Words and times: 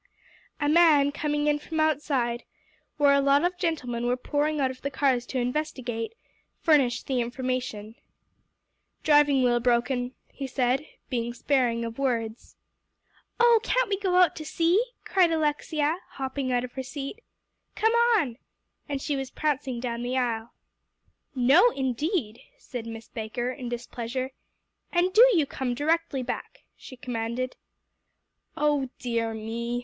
A 0.59 0.67
man 0.67 1.11
coming 1.11 1.45
in 1.45 1.59
from 1.59 1.79
outside, 1.79 2.43
where 2.97 3.13
a 3.13 3.21
lot 3.21 3.45
of 3.45 3.59
gentlemen 3.59 4.07
were 4.07 4.17
pouring 4.17 4.59
out 4.59 4.71
of 4.71 4.81
the 4.81 4.89
cars 4.89 5.27
to 5.27 5.37
investigate, 5.37 6.15
furnished 6.59 7.05
the 7.05 7.21
information. 7.21 7.93
"Driving 9.03 9.43
wheel 9.43 9.59
broken," 9.59 10.15
he 10.33 10.47
said, 10.47 10.87
being 11.11 11.35
sparing 11.35 11.85
of 11.85 11.99
words. 11.99 12.55
"Oh, 13.39 13.59
can't 13.61 13.89
we 13.89 13.99
go 13.99 14.15
out 14.15 14.35
to 14.37 14.43
see?" 14.43 14.83
cried 15.05 15.31
Alexia, 15.31 15.97
hopping 16.13 16.51
out 16.51 16.63
of 16.63 16.73
her 16.73 16.81
seat. 16.81 17.21
"Come 17.75 17.93
on," 18.15 18.39
and 18.89 18.99
she 19.03 19.15
was 19.15 19.29
prancing 19.29 19.79
down 19.79 20.01
the 20.01 20.17
aisle. 20.17 20.51
"No, 21.35 21.69
indeed," 21.69 22.41
said 22.57 22.87
Miss 22.87 23.07
Baker 23.07 23.51
in 23.51 23.69
displeasure, 23.69 24.31
"and 24.91 25.13
do 25.13 25.23
you 25.35 25.45
come 25.45 25.75
directly 25.75 26.23
back," 26.23 26.61
she 26.75 26.97
commanded. 26.97 27.55
"Oh 28.57 28.89
dear 28.97 29.35
me!" 29.35 29.79